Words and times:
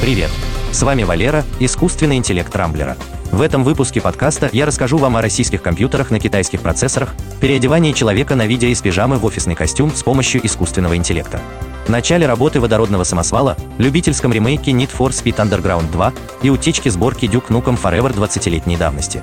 Привет! 0.00 0.30
С 0.72 0.82
вами 0.82 1.02
Валера, 1.02 1.44
искусственный 1.58 2.16
интеллект 2.16 2.56
Рамблера. 2.56 2.96
В 3.32 3.42
этом 3.42 3.62
выпуске 3.62 4.00
подкаста 4.00 4.48
я 4.50 4.64
расскажу 4.64 4.96
вам 4.96 5.18
о 5.18 5.20
российских 5.20 5.60
компьютерах 5.60 6.10
на 6.10 6.18
китайских 6.18 6.62
процессорах, 6.62 7.14
переодевании 7.38 7.92
человека 7.92 8.34
на 8.34 8.46
видео 8.46 8.68
из 8.68 8.80
пижамы 8.80 9.18
в 9.18 9.26
офисный 9.26 9.54
костюм 9.54 9.94
с 9.94 10.02
помощью 10.02 10.44
искусственного 10.46 10.96
интеллекта. 10.96 11.38
Начале 11.86 12.26
работы 12.26 12.60
водородного 12.60 13.04
самосвала, 13.04 13.58
любительском 13.76 14.32
ремейке 14.32 14.70
Need 14.70 14.88
for 14.98 15.10
Speed 15.10 15.36
Underground 15.36 15.92
2 15.92 16.12
и 16.44 16.48
утечке 16.48 16.90
сборки 16.90 17.26
Duke 17.26 17.48
Nukem 17.48 17.78
Forever 17.78 18.14
20-летней 18.14 18.78
давности. 18.78 19.20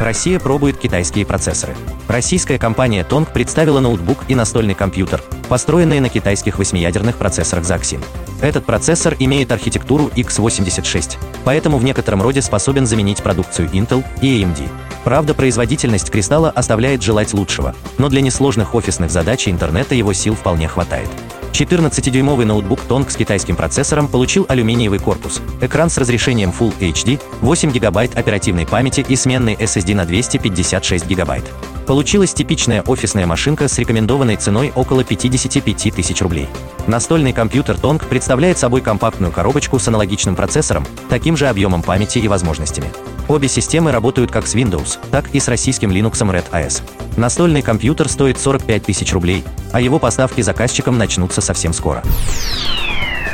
Россия 0.00 0.40
пробует 0.40 0.78
китайские 0.78 1.26
процессоры. 1.26 1.76
Российская 2.08 2.58
компания 2.58 3.06
Tong 3.08 3.30
представила 3.30 3.80
ноутбук 3.80 4.24
и 4.26 4.34
настольный 4.34 4.74
компьютер, 4.74 5.22
построенные 5.50 6.00
на 6.00 6.08
китайских 6.08 6.58
восьмиядерных 6.58 7.16
процессорах 7.16 7.64
Zaxin. 7.64 8.02
Этот 8.44 8.66
процессор 8.66 9.16
имеет 9.20 9.52
архитектуру 9.52 10.08
x86, 10.14 11.16
поэтому 11.44 11.78
в 11.78 11.84
некотором 11.84 12.20
роде 12.20 12.42
способен 12.42 12.84
заменить 12.84 13.22
продукцию 13.22 13.70
Intel 13.70 14.04
и 14.20 14.42
AMD. 14.42 14.68
Правда, 15.02 15.32
производительность 15.32 16.10
кристалла 16.10 16.50
оставляет 16.50 17.02
желать 17.02 17.32
лучшего, 17.32 17.74
но 17.96 18.10
для 18.10 18.20
несложных 18.20 18.74
офисных 18.74 19.10
задач 19.10 19.48
и 19.48 19.50
интернета 19.50 19.94
его 19.94 20.12
сил 20.12 20.34
вполне 20.34 20.68
хватает. 20.68 21.08
14-дюймовый 21.54 22.46
ноутбук 22.46 22.80
Tong 22.88 23.08
с 23.08 23.14
китайским 23.14 23.54
процессором 23.54 24.08
получил 24.08 24.44
алюминиевый 24.48 24.98
корпус, 24.98 25.40
экран 25.60 25.88
с 25.88 25.96
разрешением 25.98 26.50
Full 26.50 26.76
HD, 26.80 27.20
8 27.42 27.70
ГБ 27.70 28.18
оперативной 28.18 28.66
памяти 28.66 29.06
и 29.08 29.14
сменный 29.14 29.54
SSD 29.54 29.94
на 29.94 30.04
256 30.04 31.06
ГБ. 31.06 31.42
Получилась 31.86 32.34
типичная 32.34 32.82
офисная 32.82 33.26
машинка 33.26 33.68
с 33.68 33.78
рекомендованной 33.78 34.34
ценой 34.34 34.72
около 34.74 35.04
55 35.04 35.94
тысяч 35.94 36.22
рублей. 36.22 36.48
Настольный 36.88 37.32
компьютер 37.32 37.76
Tong 37.76 38.04
представляет 38.04 38.58
собой 38.58 38.80
компактную 38.80 39.30
коробочку 39.30 39.78
с 39.78 39.86
аналогичным 39.86 40.34
процессором, 40.34 40.84
таким 41.08 41.36
же 41.36 41.46
объемом 41.46 41.82
памяти 41.82 42.18
и 42.18 42.26
возможностями. 42.26 42.90
Обе 43.26 43.48
системы 43.48 43.90
работают 43.90 44.30
как 44.30 44.46
с 44.46 44.54
Windows, 44.54 44.98
так 45.10 45.34
и 45.34 45.40
с 45.40 45.48
российским 45.48 45.90
Linux 45.90 46.18
Red 46.30 46.50
OS. 46.50 46.82
Настольный 47.16 47.62
компьютер 47.62 48.08
стоит 48.08 48.38
45 48.38 48.84
тысяч 48.84 49.12
рублей, 49.14 49.42
а 49.72 49.80
его 49.80 49.98
поставки 49.98 50.42
заказчикам 50.42 50.98
начнутся 50.98 51.40
совсем 51.40 51.72
скоро. 51.72 52.02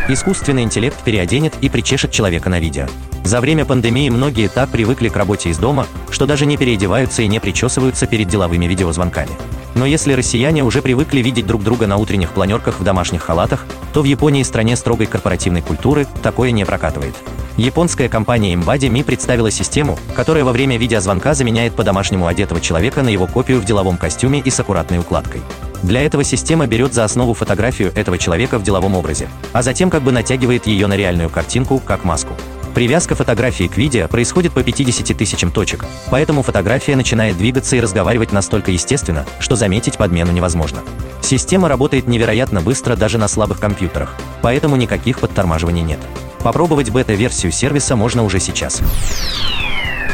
Искусственный 0.08 0.62
интеллект 0.62 0.96
переоденет 1.02 1.54
и 1.60 1.68
причешет 1.68 2.12
человека 2.12 2.48
на 2.48 2.60
видео. 2.60 2.86
За 3.24 3.40
время 3.40 3.64
пандемии 3.64 4.08
многие 4.10 4.48
так 4.48 4.70
привыкли 4.70 5.08
к 5.08 5.16
работе 5.16 5.50
из 5.50 5.58
дома, 5.58 5.86
что 6.10 6.24
даже 6.24 6.46
не 6.46 6.56
переодеваются 6.56 7.22
и 7.22 7.28
не 7.28 7.40
причесываются 7.40 8.06
перед 8.06 8.28
деловыми 8.28 8.66
видеозвонками. 8.66 9.30
Но 9.74 9.86
если 9.86 10.12
россияне 10.12 10.64
уже 10.64 10.82
привыкли 10.82 11.20
видеть 11.20 11.46
друг 11.46 11.62
друга 11.62 11.86
на 11.86 11.96
утренних 11.96 12.30
планерках 12.30 12.80
в 12.80 12.84
домашних 12.84 13.22
халатах, 13.22 13.66
то 13.92 14.02
в 14.02 14.04
Японии, 14.04 14.42
стране 14.42 14.76
строгой 14.76 15.06
корпоративной 15.06 15.62
культуры, 15.62 16.06
такое 16.22 16.50
не 16.50 16.64
прокатывает. 16.64 17.14
Японская 17.60 18.08
компания 18.08 18.54
Embody 18.54 18.88
Mi 18.88 19.04
представила 19.04 19.50
систему, 19.50 19.98
которая 20.14 20.44
во 20.44 20.52
время 20.52 20.78
видеозвонка 20.78 21.34
заменяет 21.34 21.74
по-домашнему 21.74 22.26
одетого 22.26 22.58
человека 22.58 23.02
на 23.02 23.10
его 23.10 23.26
копию 23.26 23.60
в 23.60 23.66
деловом 23.66 23.98
костюме 23.98 24.40
и 24.40 24.48
с 24.48 24.58
аккуратной 24.60 24.98
укладкой. 24.98 25.42
Для 25.82 26.00
этого 26.00 26.24
система 26.24 26.66
берет 26.66 26.94
за 26.94 27.04
основу 27.04 27.34
фотографию 27.34 27.92
этого 27.94 28.16
человека 28.16 28.58
в 28.58 28.62
деловом 28.62 28.94
образе, 28.94 29.28
а 29.52 29.60
затем 29.60 29.90
как 29.90 30.00
бы 30.00 30.10
натягивает 30.10 30.66
ее 30.66 30.86
на 30.86 30.96
реальную 30.96 31.28
картинку, 31.28 31.82
как 31.84 32.02
маску. 32.02 32.32
Привязка 32.74 33.14
фотографии 33.14 33.68
к 33.68 33.76
видео 33.76 34.08
происходит 34.08 34.52
по 34.54 34.62
50 34.62 35.14
тысячам 35.14 35.50
точек, 35.50 35.84
поэтому 36.10 36.40
фотография 36.40 36.96
начинает 36.96 37.36
двигаться 37.36 37.76
и 37.76 37.80
разговаривать 37.80 38.32
настолько 38.32 38.70
естественно, 38.70 39.26
что 39.38 39.54
заметить 39.54 39.98
подмену 39.98 40.32
невозможно. 40.32 40.80
Система 41.20 41.68
работает 41.68 42.08
невероятно 42.08 42.62
быстро 42.62 42.96
даже 42.96 43.18
на 43.18 43.28
слабых 43.28 43.60
компьютерах, 43.60 44.14
поэтому 44.40 44.76
никаких 44.76 45.18
подтормаживаний 45.18 45.82
нет. 45.82 45.98
Попробовать 46.42 46.90
бета-версию 46.90 47.52
сервиса 47.52 47.96
можно 47.96 48.24
уже 48.24 48.40
сейчас. 48.40 48.80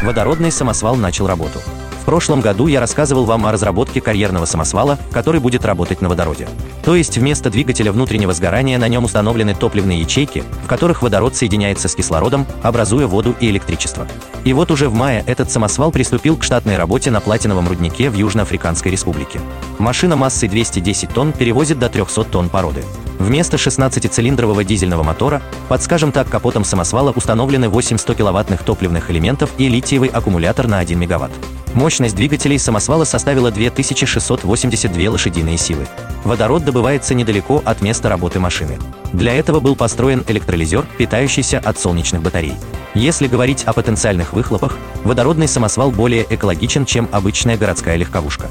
Водородный 0.03 0.53
самосвал 0.53 0.97
начал 0.97 1.27
работу 1.27 1.61
прошлом 2.07 2.41
году 2.41 2.69
я 2.69 2.81
рассказывал 2.81 3.25
вам 3.25 3.45
о 3.45 3.53
разработке 3.53 4.01
карьерного 4.01 4.47
самосвала, 4.47 4.99
который 5.11 5.41
будет 5.41 5.67
работать 5.67 6.01
на 6.01 6.09
водороде. 6.09 6.49
То 6.85 6.95
есть 6.95 7.19
вместо 7.19 7.51
двигателя 7.51 7.93
внутреннего 7.93 8.33
сгорания 8.33 8.79
на 8.79 8.89
нем 8.89 9.05
установлены 9.05 9.55
топливные 9.55 10.01
ячейки, 10.01 10.45
в 10.65 10.69
которых 10.69 11.03
водород 11.03 11.35
соединяется 11.37 11.89
с 11.89 11.95
кислородом, 11.95 12.47
образуя 12.63 13.09
воду 13.09 13.35
и 13.41 13.51
электричество. 13.51 14.07
И 14.45 14.53
вот 14.53 14.71
уже 14.71 14.89
в 14.89 14.95
мае 14.95 15.25
этот 15.27 15.51
самосвал 15.51 15.91
приступил 15.91 16.37
к 16.37 16.45
штатной 16.45 16.77
работе 16.77 17.11
на 17.11 17.21
платиновом 17.21 17.69
руднике 17.69 18.09
в 18.09 18.15
Южноафриканской 18.15 18.93
республике. 18.93 19.41
Машина 19.79 20.15
массой 20.15 20.49
210 20.49 21.11
тонн 21.11 21.33
перевозит 21.33 21.81
до 21.81 21.89
300 21.89 22.25
тонн 22.25 22.49
породы. 22.49 22.85
Вместо 23.19 23.57
16-цилиндрового 23.57 24.65
дизельного 24.65 25.03
мотора, 25.03 25.43
под, 25.69 25.83
скажем 25.83 26.13
так, 26.13 26.29
капотом 26.29 26.65
самосвала 26.65 27.13
установлены 27.13 27.69
8 27.69 27.97
100-киловаттных 27.97 28.63
топливных 28.65 29.11
элементов 29.11 29.51
и 29.59 29.69
литиевый 29.69 30.09
аккумулятор 30.09 30.69
на 30.69 30.79
1 30.79 30.99
мегаватт. 30.99 31.33
Мощность 31.75 32.17
двигателей 32.17 32.59
самосвала 32.59 33.05
составила 33.05 33.51
2682 33.51 35.11
лошадиные 35.11 35.59
силы. 35.59 35.87
Водород 36.25 36.65
добывается 36.65 37.15
недалеко 37.15 37.63
от 37.65 37.83
места 37.83 38.09
работы 38.09 38.41
машины. 38.41 38.79
Для 39.13 39.35
этого 39.35 39.61
был 39.61 39.77
построен 39.77 40.25
электролизер, 40.27 40.87
питающийся 40.97 41.59
от 41.59 41.79
солнечных 41.79 42.23
батарей. 42.23 42.55
Если 42.95 43.29
говорить 43.29 43.65
о 43.65 43.73
потенциальных 43.75 44.33
выхлопах, 44.33 44.77
водородный 45.05 45.49
самосвал 45.49 45.91
более 45.91 46.27
экологичен, 46.29 46.87
чем 46.87 47.09
обычная 47.13 47.59
городская 47.59 47.97
легковушка. 47.97 48.49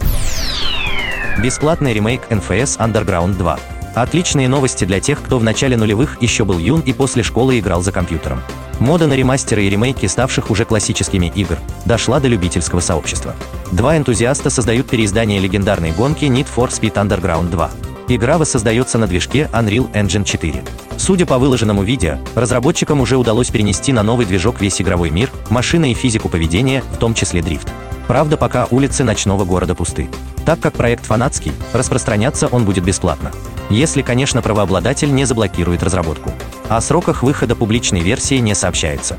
Бесплатный 1.42 1.94
ремейк 1.94 2.22
NFS 2.30 2.78
Underground 2.78 3.38
2. 3.38 3.60
Отличные 3.96 4.50
новости 4.50 4.84
для 4.84 5.00
тех, 5.00 5.22
кто 5.22 5.40
в 5.40 5.44
начале 5.44 5.78
нулевых 5.78 6.22
еще 6.22 6.44
был 6.44 6.60
юн 6.60 6.82
и 6.82 6.92
после 6.92 7.24
школы 7.24 7.58
играл 7.58 7.82
за 7.82 7.94
компьютером. 7.94 8.42
Мода 8.80 9.08
на 9.08 9.14
ремастеры 9.14 9.64
и 9.64 9.70
ремейки 9.70 10.06
ставших 10.06 10.52
уже 10.52 10.66
классическими 10.66 11.32
игр 11.34 11.58
дошла 11.86 12.20
до 12.20 12.28
любительского 12.28 12.82
сообщества. 12.82 13.34
Два 13.72 13.96
энтузиаста 13.96 14.50
создают 14.50 14.90
переиздание 14.90 15.40
легендарной 15.40 15.94
гонки 15.94 16.26
Need 16.26 16.48
for 16.54 16.70
Speed 16.70 16.96
Underground 16.96 17.50
2. 17.50 17.72
Игра 18.10 18.38
воссоздается 18.38 18.98
на 18.98 19.08
движке 19.08 19.50
Unreal 19.54 19.90
Engine 19.94 20.26
4. 20.26 20.62
Судя 20.98 21.26
по 21.26 21.38
выложенному 21.38 21.82
видео, 21.82 22.18
разработчикам 22.36 23.00
уже 23.00 23.16
удалось 23.16 23.50
перенести 23.50 23.94
на 23.94 24.04
новый 24.04 24.26
движок 24.26 24.60
весь 24.60 24.82
игровой 24.82 25.10
мир, 25.10 25.32
машины 25.50 25.92
и 25.92 25.96
физику 25.96 26.28
поведения, 26.28 26.84
в 26.92 26.98
том 26.98 27.14
числе 27.14 27.42
дрифт. 27.42 27.72
Правда, 28.08 28.36
пока 28.36 28.68
улицы 28.70 29.06
ночного 29.06 29.46
города 29.46 29.74
пусты. 29.74 30.10
Так 30.46 30.60
как 30.60 30.74
проект 30.74 31.06
фанатский, 31.06 31.54
распространяться 31.74 32.48
он 32.48 32.66
будет 32.66 32.84
бесплатно. 32.84 33.32
Если, 33.70 34.02
конечно, 34.02 34.42
правообладатель 34.42 35.14
не 35.14 35.26
заблокирует 35.26 35.84
разработку. 35.84 36.32
О 36.70 36.80
сроках 36.82 37.24
выхода 37.24 37.56
публичной 37.56 38.02
версии 38.02 38.36
не 38.36 38.56
сообщается. 38.56 39.18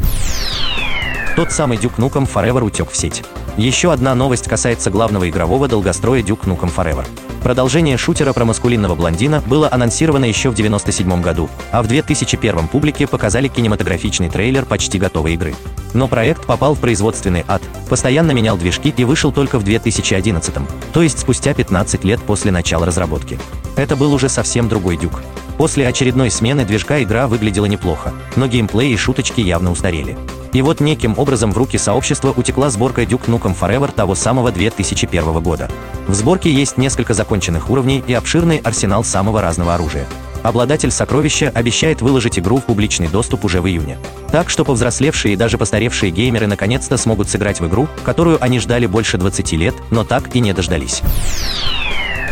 Тот 1.35 1.53
самый 1.53 1.77
Duke 1.79 1.97
Nukem 1.97 2.31
Forever 2.33 2.65
утек 2.65 2.91
в 2.91 2.97
сеть. 2.97 3.23
Еще 3.57 3.93
одна 3.93 4.15
новость 4.15 4.49
касается 4.49 4.91
главного 4.91 5.29
игрового 5.29 5.69
долгостроя 5.69 6.23
Duke 6.23 6.45
Nukem 6.45 6.75
Forever. 6.75 7.07
Продолжение 7.43 7.97
шутера 7.97 8.33
про 8.33 8.45
маскулинного 8.45 8.95
блондина 8.95 9.41
было 9.47 9.69
анонсировано 9.71 10.25
еще 10.25 10.51
в 10.51 10.55
1997 10.55 11.23
году, 11.23 11.49
а 11.71 11.83
в 11.83 11.87
2001 11.87 12.69
публике 12.69 13.07
показали 13.07 13.49
кинематографичный 13.49 14.29
трейлер 14.29 14.65
почти 14.65 14.99
готовой 14.99 15.35
игры. 15.35 15.55
Но 15.95 16.09
проект 16.09 16.45
попал 16.45 16.75
в 16.75 16.81
производственный 16.81 17.45
ад, 17.47 17.63
постоянно 17.89 18.33
менял 18.33 18.57
движки 18.57 18.93
и 18.97 19.05
вышел 19.05 19.31
только 19.31 19.59
в 19.59 19.63
2011, 19.63 20.55
то 20.93 21.03
есть 21.03 21.19
спустя 21.19 21.55
15 21.55 22.03
лет 22.05 22.21
после 22.21 22.51
начала 22.51 22.85
разработки. 22.85 23.39
Это 23.77 23.95
был 23.95 24.13
уже 24.13 24.29
совсем 24.29 24.69
другой 24.69 24.97
дюк. 24.97 25.23
После 25.59 25.87
очередной 25.87 26.31
смены 26.31 26.65
движка 26.65 27.03
игра 27.03 27.29
выглядела 27.29 27.67
неплохо, 27.67 28.13
но 28.35 28.47
геймплей 28.47 28.93
и 28.93 28.97
шуточки 28.97 29.41
явно 29.41 29.71
устарели. 29.71 30.17
И 30.53 30.63
вот 30.63 30.81
неким 30.81 31.15
образом 31.19 31.53
в 31.53 31.59
руки 31.59 31.77
сообщества 31.77 32.33
утекла 32.35 32.71
сборка 32.71 33.03
Duke 33.03 33.27
Nukem 33.27 33.59
Forever 33.59 33.93
того 33.93 34.15
самого 34.15 34.51
2001 34.53 35.41
года. 35.41 35.71
В 36.07 36.15
сборке 36.15 36.51
есть 36.51 36.79
несколько 36.79 37.15
законченных 37.15 37.69
уровней 37.69 38.03
и 38.07 38.15
обширный 38.15 38.59
арсенал 38.59 39.05
самого 39.05 39.43
разного 39.43 39.75
оружия. 39.75 40.07
Обладатель 40.43 40.91
сокровища 40.91 41.51
обещает 41.55 42.01
выложить 42.01 42.39
игру 42.39 42.59
в 42.59 42.65
публичный 42.65 43.09
доступ 43.09 43.45
уже 43.45 43.61
в 43.61 43.67
июне. 43.67 43.99
Так 44.31 44.49
что 44.49 44.65
повзрослевшие 44.65 45.35
и 45.35 45.37
даже 45.37 45.59
постаревшие 45.59 46.13
геймеры 46.13 46.47
наконец-то 46.47 46.97
смогут 46.97 47.29
сыграть 47.29 47.61
в 47.61 47.67
игру, 47.67 47.89
которую 48.05 48.43
они 48.43 48.61
ждали 48.61 48.87
больше 48.87 49.19
20 49.19 49.53
лет, 49.53 49.75
но 49.91 50.05
так 50.05 50.35
и 50.37 50.41
не 50.41 50.53
дождались. 50.53 51.03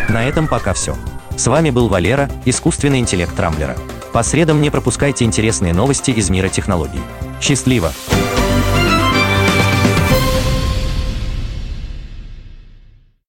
На 0.09 0.25
этом 0.25 0.47
пока 0.47 0.75
все. 0.75 0.97
С 1.37 1.49
вами 1.49 1.71
был 1.71 1.89
Валера, 1.89 2.31
искусственный 2.45 3.01
интеллект 3.01 3.39
Рамблера. 3.39 3.77
По 4.13 4.23
средам 4.23 4.63
не 4.63 4.71
пропускайте 4.71 5.25
интересные 5.25 5.75
новости 5.75 6.13
из 6.13 6.31
мира 6.31 6.49
технологий. 6.49 7.01
Счастливо! 7.41 7.93